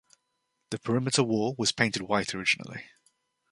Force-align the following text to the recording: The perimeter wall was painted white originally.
The 0.71 0.79
perimeter 0.79 1.21
wall 1.21 1.53
was 1.59 1.71
painted 1.71 2.01
white 2.01 2.33
originally. 2.33 2.85